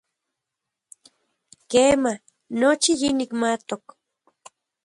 Kema, 1.71 2.13
nochi 2.59 2.91
yinikmatok. 3.01 3.83